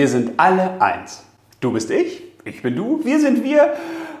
[0.00, 1.24] Wir sind alle eins.
[1.60, 3.74] Du bist ich, ich bin du, wir sind wir.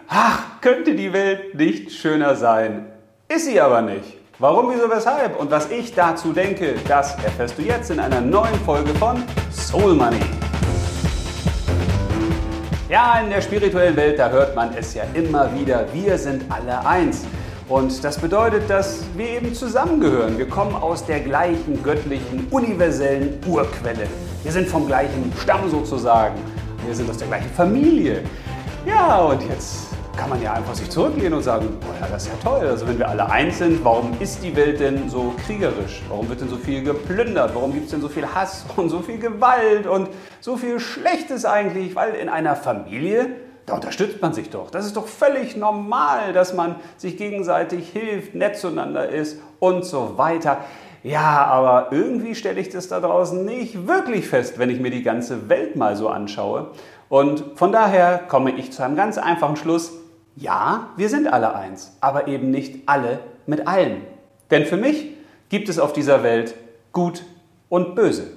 [0.08, 2.84] Ach, könnte die Welt nicht schöner sein.
[3.28, 4.18] Ist sie aber nicht.
[4.38, 8.56] Warum, wieso, weshalb und was ich dazu denke, das erfährst du jetzt in einer neuen
[8.66, 10.20] Folge von Soul Money.
[12.90, 16.86] Ja, in der spirituellen Welt, da hört man es ja immer wieder, wir sind alle
[16.86, 17.24] eins.
[17.70, 20.36] Und das bedeutet, dass wir eben zusammengehören.
[20.36, 24.08] Wir kommen aus der gleichen göttlichen, universellen Urquelle.
[24.42, 26.36] Wir sind vom gleichen Stamm sozusagen.
[26.86, 28.22] Wir sind aus der gleichen Familie.
[28.86, 32.30] Ja, und jetzt kann man ja einfach sich zurücklehnen und sagen, oh ja, das ist
[32.30, 32.66] ja toll.
[32.66, 36.02] Also wenn wir alle eins sind, warum ist die Welt denn so kriegerisch?
[36.08, 37.54] Warum wird denn so viel geplündert?
[37.54, 40.08] Warum gibt es denn so viel Hass und so viel Gewalt und
[40.40, 41.94] so viel Schlechtes eigentlich?
[41.94, 44.70] Weil in einer Familie da unterstützt man sich doch.
[44.70, 50.14] Das ist doch völlig normal, dass man sich gegenseitig hilft, nett zueinander ist und so
[50.16, 50.64] weiter.
[51.02, 55.02] Ja, aber irgendwie stelle ich das da draußen nicht wirklich fest, wenn ich mir die
[55.02, 56.72] ganze Welt mal so anschaue.
[57.08, 59.92] Und von daher komme ich zu einem ganz einfachen Schluss.
[60.36, 64.02] Ja, wir sind alle eins, aber eben nicht alle mit allen.
[64.50, 65.14] Denn für mich
[65.48, 66.54] gibt es auf dieser Welt
[66.92, 67.24] Gut
[67.68, 68.32] und Böse.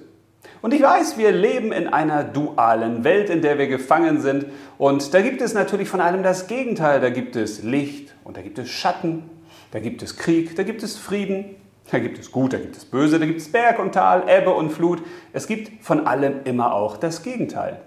[0.62, 4.46] Und ich weiß, wir leben in einer dualen Welt, in der wir gefangen sind.
[4.78, 7.02] Und da gibt es natürlich von allem das Gegenteil.
[7.02, 9.30] Da gibt es Licht und da gibt es Schatten,
[9.72, 11.56] da gibt es Krieg, da gibt es Frieden,
[11.92, 14.52] da gibt es Gut, da gibt es Böse, da gibt es Berg und Tal, Ebbe
[14.52, 15.02] und Flut.
[15.32, 17.80] Es gibt von allem immer auch das Gegenteil.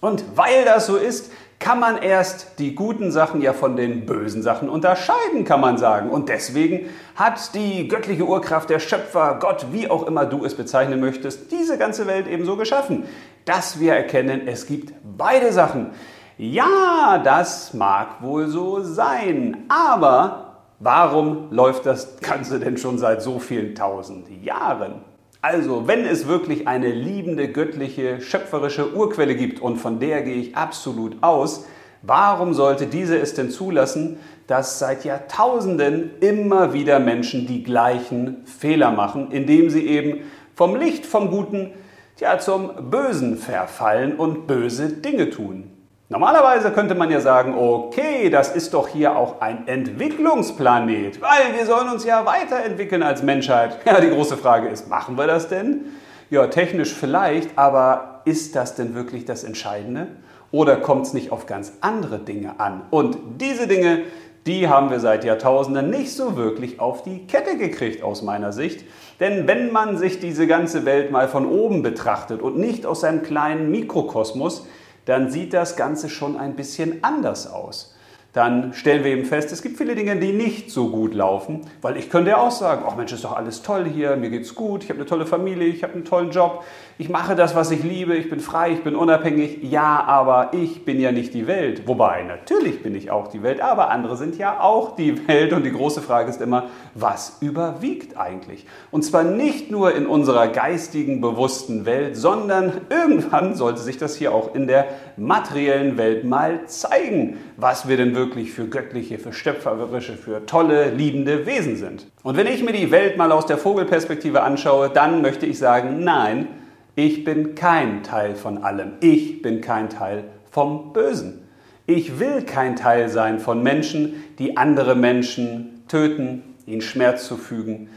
[0.00, 4.42] Und weil das so ist, kann man erst die guten Sachen ja von den bösen
[4.42, 6.10] Sachen unterscheiden, kann man sagen.
[6.10, 11.00] Und deswegen hat die göttliche Urkraft, der Schöpfer, Gott, wie auch immer du es bezeichnen
[11.00, 13.04] möchtest, diese ganze Welt eben so geschaffen,
[13.46, 15.92] dass wir erkennen, es gibt beide Sachen.
[16.36, 20.43] Ja, das mag wohl so sein, aber
[20.84, 25.00] warum läuft das Ganze denn schon seit so vielen tausend Jahren?
[25.40, 30.56] Also, wenn es wirklich eine liebende, göttliche, schöpferische Urquelle gibt, und von der gehe ich
[30.56, 31.64] absolut aus,
[32.02, 38.90] warum sollte diese es denn zulassen, dass seit Jahrtausenden immer wieder Menschen die gleichen Fehler
[38.90, 40.20] machen, indem sie eben
[40.54, 41.72] vom Licht, vom Guten,
[42.18, 45.73] ja, zum Bösen verfallen und böse Dinge tun?
[46.10, 51.64] Normalerweise könnte man ja sagen, okay, das ist doch hier auch ein Entwicklungsplanet, weil wir
[51.64, 53.78] sollen uns ja weiterentwickeln als Menschheit.
[53.86, 55.86] Ja, die große Frage ist, machen wir das denn?
[56.28, 60.08] Ja, technisch vielleicht, aber ist das denn wirklich das Entscheidende?
[60.50, 62.82] Oder kommt es nicht auf ganz andere Dinge an?
[62.90, 64.02] Und diese Dinge,
[64.46, 68.84] die haben wir seit Jahrtausenden nicht so wirklich auf die Kette gekriegt aus meiner Sicht.
[69.20, 73.22] Denn wenn man sich diese ganze Welt mal von oben betrachtet und nicht aus seinem
[73.22, 74.66] kleinen Mikrokosmos,
[75.04, 77.94] dann sieht das Ganze schon ein bisschen anders aus
[78.34, 81.96] dann stellen wir eben fest, es gibt viele Dinge, die nicht so gut laufen, weil
[81.96, 84.82] ich könnte ja auch sagen, ach Mensch, ist doch alles toll hier, mir geht's gut,
[84.82, 86.64] ich habe eine tolle Familie, ich habe einen tollen Job,
[86.98, 89.58] ich mache das, was ich liebe, ich bin frei, ich bin unabhängig.
[89.62, 91.88] Ja, aber ich bin ja nicht die Welt.
[91.88, 95.64] Wobei, natürlich bin ich auch die Welt, aber andere sind ja auch die Welt und
[95.64, 98.66] die große Frage ist immer, was überwiegt eigentlich?
[98.92, 104.32] Und zwar nicht nur in unserer geistigen, bewussten Welt, sondern irgendwann sollte sich das hier
[104.32, 109.34] auch in der materiellen Welt mal zeigen, was wir denn wirklich wirklich für göttliche, für
[109.34, 112.06] stöpferische, für tolle, liebende Wesen sind.
[112.22, 116.02] Und wenn ich mir die Welt mal aus der Vogelperspektive anschaue, dann möchte ich sagen,
[116.04, 116.48] nein,
[116.96, 118.92] ich bin kein Teil von allem.
[119.00, 121.42] Ich bin kein Teil vom Bösen.
[121.86, 127.90] Ich will kein Teil sein von Menschen, die andere Menschen töten, ihnen Schmerz zufügen,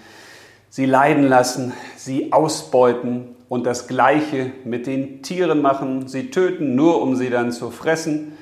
[0.70, 6.10] sie leiden lassen, sie ausbeuten und das Gleiche mit den Tieren machen.
[6.10, 8.34] Sie töten nur, um sie dann zu fressen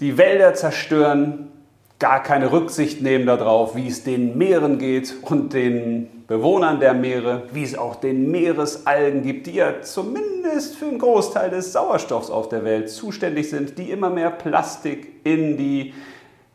[0.00, 1.50] die Wälder zerstören,
[1.98, 7.44] gar keine Rücksicht nehmen darauf, wie es den Meeren geht und den Bewohnern der Meere,
[7.52, 12.48] wie es auch den Meeresalgen gibt, die ja zumindest für einen Großteil des Sauerstoffs auf
[12.48, 15.94] der Welt zuständig sind, die immer mehr Plastik in die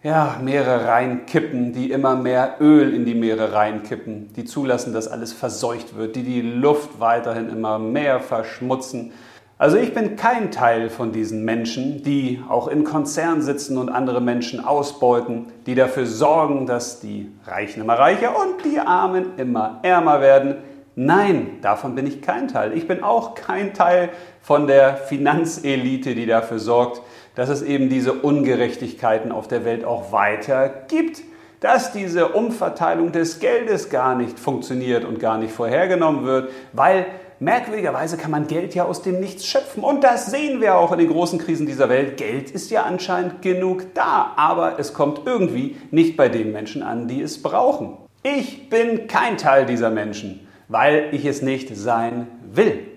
[0.01, 5.33] ja, Meere reinkippen, die immer mehr Öl in die Meere reinkippen, die zulassen, dass alles
[5.33, 9.11] verseucht wird, die die Luft weiterhin immer mehr verschmutzen
[9.59, 14.21] also ich bin kein Teil von diesen Menschen, die auch in Konzernen sitzen und andere
[14.21, 20.21] Menschen ausbeuten, die dafür sorgen, dass die Reichen immer reicher und die Armen immer ärmer
[20.21, 20.56] werden.
[20.95, 22.71] Nein, davon bin ich kein Teil.
[22.71, 24.11] Ich bin auch kein Teil
[24.41, 27.01] von der Finanzelite, die dafür sorgt,
[27.35, 31.21] dass es eben diese Ungerechtigkeiten auf der Welt auch weiter gibt
[31.59, 37.05] dass diese Umverteilung des Geldes gar nicht funktioniert und gar nicht vorhergenommen wird, weil
[37.39, 39.83] merkwürdigerweise kann man Geld ja aus dem Nichts schöpfen.
[39.83, 42.18] Und das sehen wir auch in den großen Krisen dieser Welt.
[42.18, 47.07] Geld ist ja anscheinend genug da, aber es kommt irgendwie nicht bei den Menschen an,
[47.07, 47.97] die es brauchen.
[48.24, 52.88] Ich bin kein Teil dieser Menschen, weil ich es nicht sein will.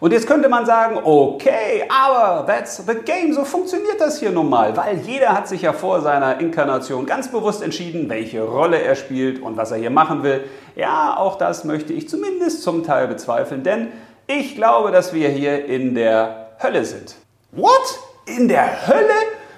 [0.00, 4.48] Und jetzt könnte man sagen, okay, aber that's the game, so funktioniert das hier nun
[4.48, 8.94] mal, weil jeder hat sich ja vor seiner Inkarnation ganz bewusst entschieden, welche Rolle er
[8.94, 10.44] spielt und was er hier machen will.
[10.74, 13.88] Ja, auch das möchte ich zumindest zum Teil bezweifeln, denn
[14.26, 17.16] ich glaube, dass wir hier in der Hölle sind.
[17.52, 17.98] What?
[18.24, 19.14] In der Hölle?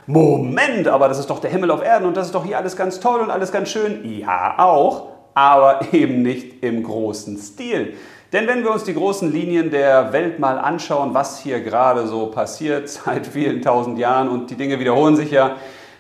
[0.06, 2.77] Moment, aber das ist doch der Himmel auf Erden und das ist doch hier alles
[2.77, 4.00] ganz toll und alles ganz schön.
[4.19, 7.94] Ja, auch, aber eben nicht im großen Stil.
[8.32, 12.29] Denn wenn wir uns die großen Linien der Welt mal anschauen, was hier gerade so
[12.29, 15.56] passiert seit vielen tausend Jahren und die Dinge wiederholen sich ja,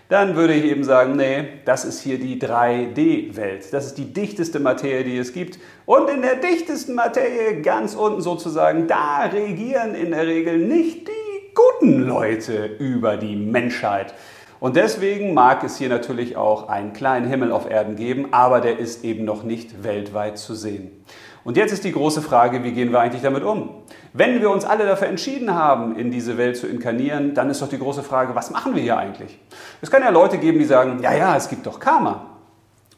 [0.08, 3.72] dann würde ich eben sagen, nee, das ist hier die 3D-Welt.
[3.72, 5.58] Das ist die dichteste Materie, die es gibt.
[5.86, 11.54] Und in der dichtesten Materie, ganz unten sozusagen, da regieren in der Regel nicht die
[11.54, 14.12] guten Leute über die Menschheit.
[14.60, 18.78] Und deswegen mag es hier natürlich auch einen kleinen Himmel auf Erden geben, aber der
[18.78, 21.04] ist eben noch nicht weltweit zu sehen.
[21.44, 23.70] Und jetzt ist die große Frage, wie gehen wir eigentlich damit um?
[24.12, 27.68] Wenn wir uns alle dafür entschieden haben, in diese Welt zu inkarnieren, dann ist doch
[27.68, 29.38] die große Frage, was machen wir hier eigentlich?
[29.80, 32.26] Es kann ja Leute geben, die sagen, ja, ja, es gibt doch Karma.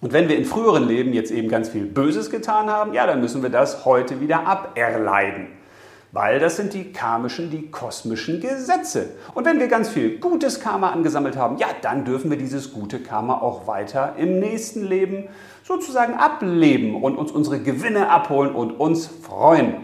[0.01, 3.21] Und wenn wir in früheren Leben jetzt eben ganz viel Böses getan haben, ja, dann
[3.21, 5.49] müssen wir das heute wieder aberleiden.
[6.15, 9.09] Weil das sind die karmischen, die kosmischen Gesetze.
[9.35, 13.01] Und wenn wir ganz viel gutes Karma angesammelt haben, ja, dann dürfen wir dieses gute
[13.01, 15.25] Karma auch weiter im nächsten Leben
[15.65, 19.79] sozusagen ableben und uns unsere Gewinne abholen und uns freuen.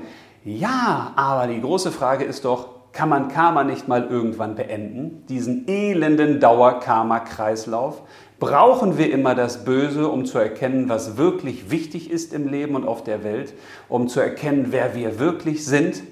[0.44, 5.25] Ja, aber die große Frage ist doch, kann man Karma nicht mal irgendwann beenden?
[5.29, 8.03] Diesen elenden Dauer-Karma-Kreislauf?
[8.38, 12.87] Brauchen wir immer das Böse, um zu erkennen, was wirklich wichtig ist im Leben und
[12.87, 13.53] auf der Welt?
[13.88, 16.05] Um zu erkennen, wer wir wirklich sind?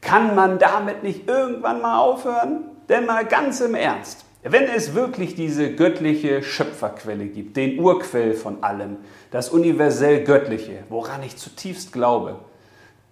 [0.00, 2.64] Kann man damit nicht irgendwann mal aufhören?
[2.88, 8.62] Denn mal ganz im Ernst, wenn es wirklich diese göttliche Schöpferquelle gibt, den Urquell von
[8.62, 8.96] allem,
[9.30, 12.36] das universell Göttliche, woran ich zutiefst glaube,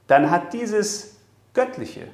[0.06, 1.18] dann hat dieses
[1.52, 2.08] Göttliche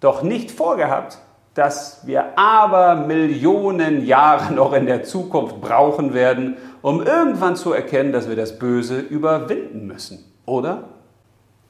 [0.00, 1.18] doch nicht vorgehabt,
[1.54, 8.12] dass wir aber Millionen Jahre noch in der Zukunft brauchen werden, um irgendwann zu erkennen,
[8.12, 10.24] dass wir das Böse überwinden müssen.
[10.46, 10.88] Oder?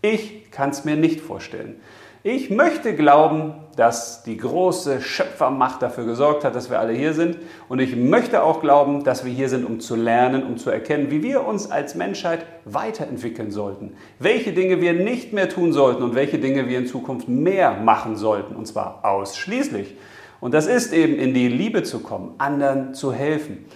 [0.01, 1.81] Ich kann es mir nicht vorstellen.
[2.27, 7.37] Ich möchte glauben, dass die große Schöpfermacht dafür gesorgt hat, dass wir alle hier sind.
[7.69, 11.11] Und ich möchte auch glauben, dass wir hier sind, um zu lernen, um zu erkennen,
[11.11, 13.93] wie wir uns als Menschheit weiterentwickeln sollten.
[14.19, 18.17] Welche Dinge wir nicht mehr tun sollten und welche Dinge wir in Zukunft mehr machen
[18.17, 18.57] sollten.
[18.57, 19.95] Und zwar ausschließlich.
[20.41, 23.67] Und das ist eben in die Liebe zu kommen, anderen zu helfen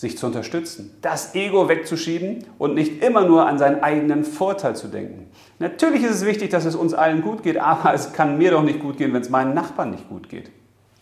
[0.00, 4.88] sich zu unterstützen, das Ego wegzuschieben und nicht immer nur an seinen eigenen Vorteil zu
[4.88, 5.30] denken.
[5.58, 8.62] Natürlich ist es wichtig, dass es uns allen gut geht, aber es kann mir doch
[8.62, 10.50] nicht gut gehen, wenn es meinen Nachbarn nicht gut geht.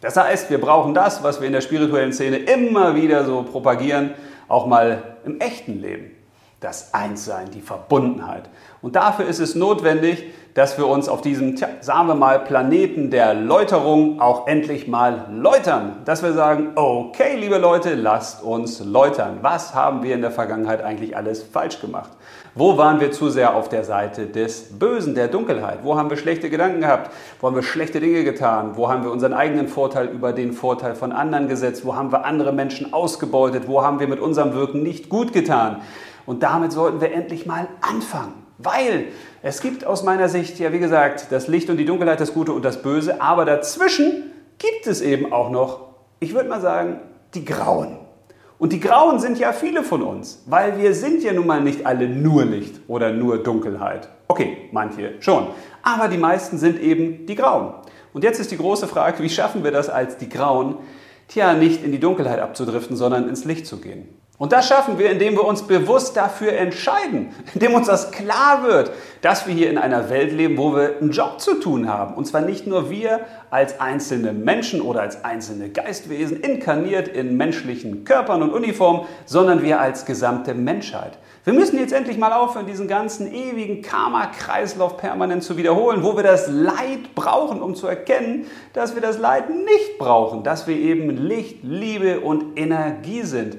[0.01, 4.15] Das heißt, wir brauchen das, was wir in der spirituellen Szene immer wieder so propagieren,
[4.49, 6.11] auch mal im echten Leben.
[6.59, 8.51] Das Einssein, die Verbundenheit.
[8.83, 10.25] Und dafür ist es notwendig,
[10.59, 15.27] dass wir uns auf diesem, tja, sagen wir mal, Planeten der Läuterung auch endlich mal
[15.33, 15.99] läutern.
[16.05, 19.39] Dass wir sagen, okay, liebe Leute, lasst uns läutern.
[19.43, 22.11] Was haben wir in der Vergangenheit eigentlich alles falsch gemacht?
[22.57, 25.85] Wo waren wir zu sehr auf der Seite des Bösen, der Dunkelheit?
[25.85, 27.13] Wo haben wir schlechte Gedanken gehabt?
[27.41, 28.73] Wo haben wir schlechte Dinge getan?
[28.75, 31.85] Wo haben wir unseren eigenen Vorteil über den Vorteil von anderen gesetzt?
[31.85, 33.69] Wo haben wir andere Menschen ausgebeutet?
[33.69, 35.83] Wo haben wir mit unserem Wirken nicht gut getan?
[36.27, 38.48] Und damit sollten wir endlich mal anfangen.
[38.59, 39.07] Weil
[39.43, 42.53] es gibt aus meiner Sicht ja, wie gesagt, das Licht und die Dunkelheit, das Gute
[42.53, 45.87] und das Böse, aber dazwischen gibt es eben auch noch,
[46.19, 47.01] ich würde mal sagen,
[47.35, 47.99] die Grauen.
[48.59, 51.87] Und die Grauen sind ja viele von uns, weil wir sind ja nun mal nicht
[51.87, 54.09] alle nur Licht oder nur Dunkelheit.
[54.27, 55.47] Okay, manche schon,
[55.85, 57.75] aber die meisten sind eben die Grauen.
[58.13, 60.79] Und jetzt ist die große Frage, wie schaffen wir das als die Grauen,
[61.29, 64.09] tja, nicht in die Dunkelheit abzudriften, sondern ins Licht zu gehen?
[64.39, 68.93] Und das schaffen wir, indem wir uns bewusst dafür entscheiden, indem uns das klar wird,
[69.21, 72.15] dass wir hier in einer Welt leben, wo wir einen Job zu tun haben.
[72.15, 78.05] Und zwar nicht nur wir als einzelne Menschen oder als einzelne Geistwesen, inkarniert in menschlichen
[78.05, 81.19] Körpern und Uniformen, sondern wir als gesamte Menschheit.
[81.43, 86.23] Wir müssen jetzt endlich mal aufhören, diesen ganzen ewigen Karma-Kreislauf permanent zu wiederholen, wo wir
[86.23, 91.09] das Leid brauchen, um zu erkennen, dass wir das Leid nicht brauchen, dass wir eben
[91.09, 93.57] Licht, Liebe und Energie sind.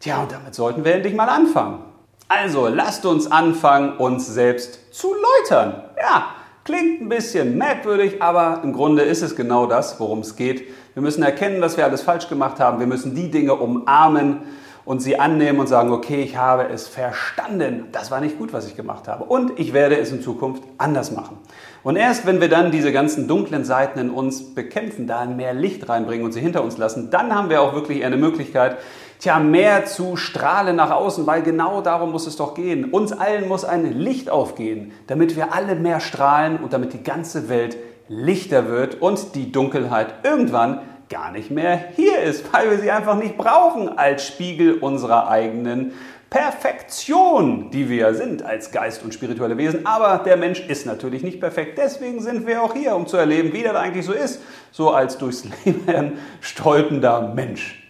[0.00, 1.80] Tja, und damit sollten wir endlich mal anfangen.
[2.28, 5.82] Also lasst uns anfangen, uns selbst zu läutern.
[5.98, 6.26] Ja,
[6.64, 10.68] klingt ein bisschen merkwürdig, aber im Grunde ist es genau das, worum es geht.
[10.94, 12.78] Wir müssen erkennen, was wir alles falsch gemacht haben.
[12.78, 14.42] Wir müssen die Dinge umarmen
[14.88, 18.66] und sie annehmen und sagen, okay, ich habe es verstanden, das war nicht gut, was
[18.66, 21.36] ich gemacht habe und ich werde es in Zukunft anders machen.
[21.82, 25.90] Und erst wenn wir dann diese ganzen dunklen Seiten in uns bekämpfen, da mehr Licht
[25.90, 28.78] reinbringen und sie hinter uns lassen, dann haben wir auch wirklich eine Möglichkeit,
[29.18, 32.86] tja, mehr zu strahlen nach außen, weil genau darum muss es doch gehen.
[32.86, 37.50] Uns allen muss ein Licht aufgehen, damit wir alle mehr strahlen und damit die ganze
[37.50, 37.76] Welt
[38.08, 43.16] lichter wird und die Dunkelheit irgendwann gar nicht mehr hier ist, weil wir sie einfach
[43.16, 45.92] nicht brauchen als Spiegel unserer eigenen
[46.30, 49.86] Perfektion, die wir sind als Geist und spirituelle Wesen.
[49.86, 51.78] Aber der Mensch ist natürlich nicht perfekt.
[51.78, 55.16] Deswegen sind wir auch hier, um zu erleben, wie das eigentlich so ist, so als
[55.16, 57.82] durchs Leben stolpender Mensch.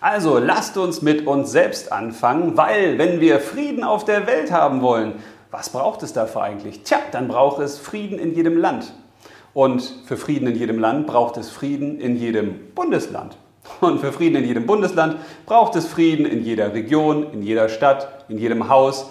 [0.00, 4.82] Also lasst uns mit uns selbst anfangen, weil wenn wir Frieden auf der Welt haben
[4.82, 5.14] wollen,
[5.50, 6.82] was braucht es dafür eigentlich?
[6.82, 8.92] Tja, dann braucht es Frieden in jedem Land.
[9.56, 13.38] Und für Frieden in jedem Land braucht es Frieden in jedem Bundesland.
[13.80, 18.26] Und für Frieden in jedem Bundesland braucht es Frieden in jeder Region, in jeder Stadt,
[18.28, 19.10] in jedem Haus,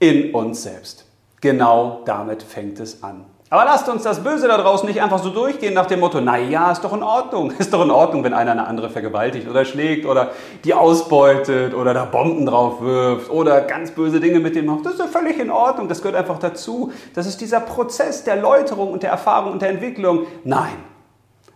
[0.00, 1.04] in uns selbst.
[1.40, 3.24] Genau damit fängt es an.
[3.50, 6.36] Aber lasst uns das Böse da draußen nicht einfach so durchgehen nach dem Motto, na
[6.36, 7.50] ja, ist doch in Ordnung.
[7.58, 10.32] Ist doch in Ordnung, wenn einer eine andere vergewaltigt oder schlägt oder
[10.64, 14.84] die ausbeutet oder da Bomben drauf wirft oder ganz böse Dinge mit dem macht.
[14.84, 15.88] Das ist doch völlig in Ordnung.
[15.88, 16.92] Das gehört einfach dazu.
[17.14, 20.26] Das ist dieser Prozess der Läuterung und der Erfahrung und der Entwicklung.
[20.44, 20.76] Nein.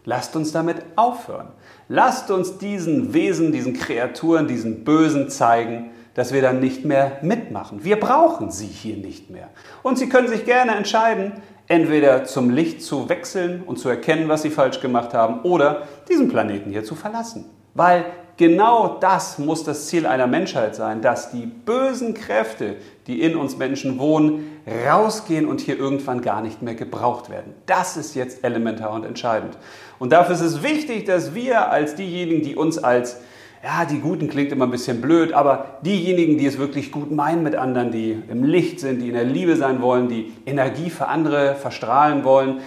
[0.04, 1.48] Lasst uns damit aufhören.
[1.88, 7.84] Lasst uns diesen Wesen, diesen Kreaturen, diesen Bösen zeigen, dass wir dann nicht mehr mitmachen.
[7.84, 9.48] Wir brauchen sie hier nicht mehr.
[9.82, 11.32] Und sie können sich gerne entscheiden,
[11.72, 16.28] entweder zum Licht zu wechseln und zu erkennen, was sie falsch gemacht haben, oder diesen
[16.28, 17.46] Planeten hier zu verlassen.
[17.72, 18.04] Weil
[18.36, 22.76] genau das muss das Ziel einer Menschheit sein, dass die bösen Kräfte,
[23.06, 27.54] die in uns Menschen wohnen, rausgehen und hier irgendwann gar nicht mehr gebraucht werden.
[27.64, 29.56] Das ist jetzt elementar und entscheidend.
[29.98, 33.22] Und dafür ist es wichtig, dass wir als diejenigen, die uns als
[33.62, 37.44] ja, die Guten klingt immer ein bisschen blöd, aber diejenigen, die es wirklich gut meinen
[37.44, 41.06] mit anderen, die im Licht sind, die in der Liebe sein wollen, die Energie für
[41.06, 42.60] andere verstrahlen wollen,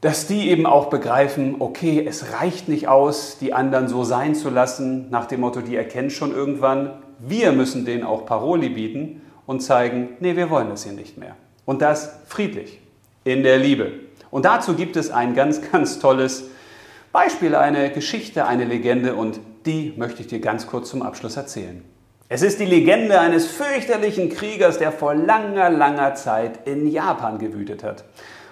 [0.00, 4.50] dass die eben auch begreifen, okay, es reicht nicht aus, die anderen so sein zu
[4.50, 9.60] lassen, nach dem Motto, die erkennen schon irgendwann, wir müssen denen auch Paroli bieten und
[9.60, 11.36] zeigen, nee, wir wollen das hier nicht mehr.
[11.64, 12.80] Und das friedlich,
[13.24, 13.92] in der Liebe.
[14.30, 16.50] Und dazu gibt es ein ganz, ganz tolles
[17.12, 21.84] Beispiel, eine Geschichte, eine Legende und die möchte ich dir ganz kurz zum Abschluss erzählen.
[22.30, 27.84] Es ist die Legende eines fürchterlichen Kriegers, der vor langer, langer Zeit in Japan gewütet
[27.84, 28.04] hat.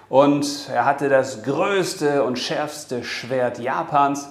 [0.09, 4.29] Und er hatte das größte und schärfste Schwert Japans,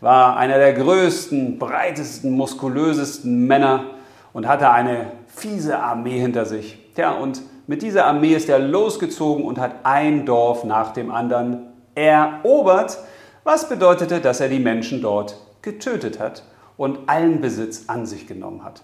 [0.00, 3.86] war einer der größten, breitesten, muskulösesten Männer
[4.32, 6.78] und hatte eine fiese Armee hinter sich.
[6.96, 11.66] Ja, und mit dieser Armee ist er losgezogen und hat ein Dorf nach dem anderen
[11.94, 12.98] erobert,
[13.42, 16.44] was bedeutete, dass er die Menschen dort getötet hat
[16.78, 18.82] und allen Besitz an sich genommen hat.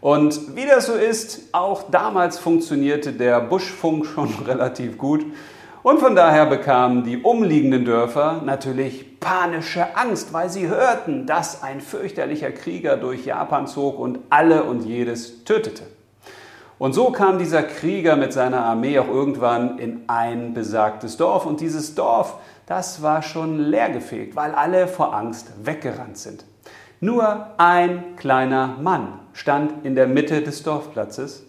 [0.00, 5.26] Und wie das so ist, auch damals funktionierte der Buschfunk schon relativ gut.
[5.82, 11.80] Und von daher bekamen die umliegenden Dörfer natürlich panische Angst, weil sie hörten, dass ein
[11.80, 15.84] fürchterlicher Krieger durch Japan zog und alle und jedes tötete.
[16.78, 21.44] Und so kam dieser Krieger mit seiner Armee auch irgendwann in ein besagtes Dorf.
[21.44, 22.36] Und dieses Dorf
[22.70, 26.44] das war schon leergefegt, weil alle vor Angst weggerannt sind.
[27.00, 31.44] Nur ein kleiner Mann stand in der Mitte des Dorfplatzes,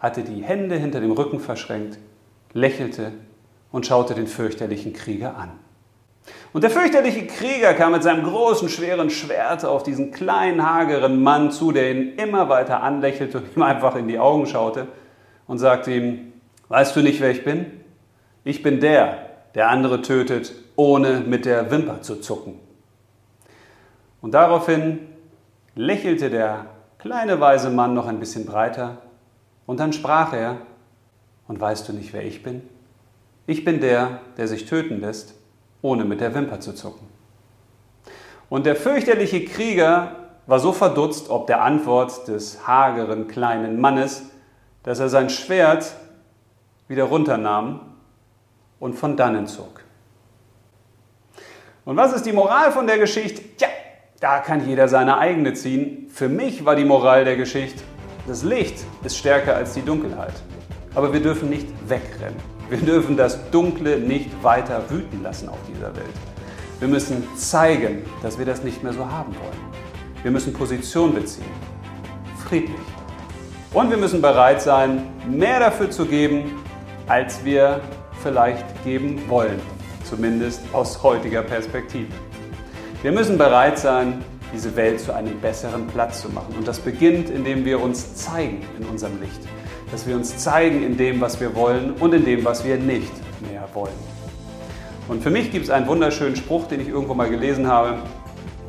[0.00, 1.98] hatte die Hände hinter dem Rücken verschränkt,
[2.54, 3.12] lächelte
[3.70, 5.50] und schaute den fürchterlichen Krieger an.
[6.54, 11.50] Und der fürchterliche Krieger kam mit seinem großen, schweren Schwert auf diesen kleinen, hageren Mann
[11.50, 14.88] zu, der ihn immer weiter anlächelte und ihm einfach in die Augen schaute
[15.46, 16.32] und sagte ihm,
[16.68, 17.66] weißt du nicht, wer ich bin?
[18.42, 22.58] Ich bin der, der andere tötet, ohne mit der Wimper zu zucken.
[24.20, 25.00] Und daraufhin
[25.74, 26.66] lächelte der
[26.98, 28.98] kleine weise Mann noch ein bisschen breiter
[29.66, 30.58] und dann sprach er,
[31.48, 32.62] und weißt du nicht, wer ich bin?
[33.46, 35.34] Ich bin der, der sich töten lässt,
[35.82, 37.06] ohne mit der Wimper zu zucken.
[38.48, 44.24] Und der fürchterliche Krieger war so verdutzt ob der Antwort des hageren kleinen Mannes,
[44.82, 45.94] dass er sein Schwert
[46.88, 47.80] wieder runternahm
[48.78, 49.82] und von dannen zog.
[51.84, 53.42] Und was ist die Moral von der Geschichte?
[53.56, 53.66] Tja,
[54.20, 56.06] da kann jeder seine eigene ziehen.
[56.14, 57.82] Für mich war die Moral der Geschichte,
[58.28, 60.34] das Licht ist stärker als die Dunkelheit.
[60.94, 62.36] Aber wir dürfen nicht wegrennen.
[62.68, 66.14] Wir dürfen das Dunkle nicht weiter wüten lassen auf dieser Welt.
[66.78, 69.72] Wir müssen zeigen, dass wir das nicht mehr so haben wollen.
[70.22, 71.50] Wir müssen Position beziehen.
[72.46, 72.76] Friedlich.
[73.72, 76.62] Und wir müssen bereit sein, mehr dafür zu geben,
[77.08, 77.80] als wir
[78.22, 79.60] vielleicht geben wollen,
[80.12, 82.12] zumindest aus heutiger Perspektive.
[83.00, 86.54] Wir müssen bereit sein, diese Welt zu einem besseren Platz zu machen.
[86.58, 89.40] Und das beginnt, indem wir uns zeigen in unserem Licht.
[89.90, 93.10] Dass wir uns zeigen in dem, was wir wollen und in dem, was wir nicht
[93.50, 93.94] mehr wollen.
[95.08, 97.94] Und für mich gibt es einen wunderschönen Spruch, den ich irgendwo mal gelesen habe.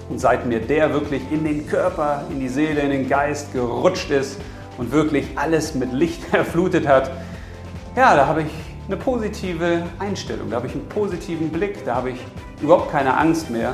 [0.07, 4.11] Und seit mir der wirklich in den Körper, in die Seele, in den Geist gerutscht
[4.11, 4.39] ist
[4.77, 7.11] und wirklich alles mit Licht erflutet hat,
[7.97, 12.11] ja, da habe ich eine positive Einstellung, da habe ich einen positiven Blick, da habe
[12.11, 12.19] ich
[12.61, 13.73] überhaupt keine Angst mehr,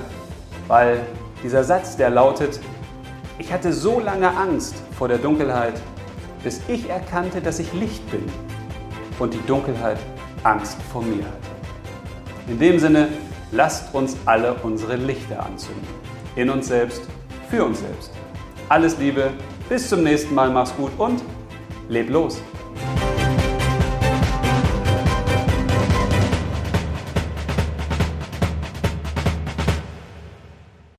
[0.67, 1.01] weil
[1.43, 2.59] dieser Satz, der lautet,
[3.39, 5.81] ich hatte so lange Angst vor der Dunkelheit,
[6.43, 8.23] bis ich erkannte, dass ich Licht bin
[9.17, 9.97] und die Dunkelheit
[10.43, 11.49] Angst vor mir hatte.
[12.47, 13.09] In dem Sinne,
[13.51, 15.87] lasst uns alle unsere Lichter anzünden.
[16.35, 17.01] In uns selbst,
[17.49, 18.11] für uns selbst.
[18.69, 19.31] Alles Liebe,
[19.67, 21.23] bis zum nächsten Mal, mach's gut und
[21.89, 22.41] leb los.